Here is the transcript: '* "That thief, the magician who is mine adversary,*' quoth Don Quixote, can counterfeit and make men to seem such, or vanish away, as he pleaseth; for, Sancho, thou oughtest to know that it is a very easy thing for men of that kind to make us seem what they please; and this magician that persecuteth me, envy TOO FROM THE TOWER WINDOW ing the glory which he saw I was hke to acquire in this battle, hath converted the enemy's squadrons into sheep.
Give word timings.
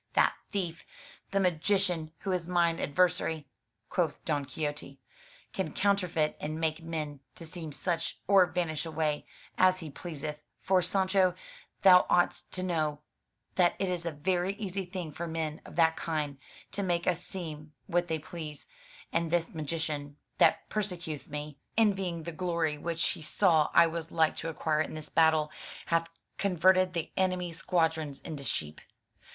'* 0.11 0.13
"That 0.15 0.33
thief, 0.51 0.83
the 1.29 1.39
magician 1.39 2.11
who 2.21 2.31
is 2.31 2.47
mine 2.47 2.79
adversary,*' 2.79 3.45
quoth 3.87 4.15
Don 4.25 4.45
Quixote, 4.45 4.99
can 5.53 5.73
counterfeit 5.73 6.35
and 6.41 6.59
make 6.59 6.81
men 6.81 7.19
to 7.35 7.45
seem 7.45 7.71
such, 7.71 8.17
or 8.25 8.47
vanish 8.47 8.83
away, 8.83 9.27
as 9.59 9.77
he 9.77 9.91
pleaseth; 9.91 10.39
for, 10.59 10.81
Sancho, 10.81 11.35
thou 11.83 12.07
oughtest 12.09 12.51
to 12.53 12.63
know 12.63 13.01
that 13.57 13.75
it 13.77 13.89
is 13.89 14.03
a 14.03 14.11
very 14.11 14.53
easy 14.55 14.85
thing 14.85 15.11
for 15.11 15.27
men 15.27 15.61
of 15.65 15.75
that 15.75 15.95
kind 15.97 16.39
to 16.71 16.81
make 16.81 17.05
us 17.05 17.23
seem 17.23 17.71
what 17.85 18.07
they 18.07 18.17
please; 18.17 18.65
and 19.13 19.29
this 19.29 19.53
magician 19.53 20.17
that 20.39 20.67
persecuteth 20.67 21.27
me, 21.29 21.59
envy 21.77 21.93
TOO 21.93 21.93
FROM 21.93 21.93
THE 21.93 21.93
TOWER 21.93 21.97
WINDOW 21.97 22.07
ing 22.07 22.23
the 22.23 22.31
glory 22.31 22.77
which 22.79 23.07
he 23.09 23.21
saw 23.21 23.69
I 23.75 23.85
was 23.85 24.07
hke 24.07 24.35
to 24.37 24.49
acquire 24.49 24.81
in 24.81 24.95
this 24.95 25.09
battle, 25.09 25.51
hath 25.85 26.09
converted 26.39 26.93
the 26.93 27.11
enemy's 27.15 27.57
squadrons 27.59 28.17
into 28.21 28.41
sheep. 28.43 28.81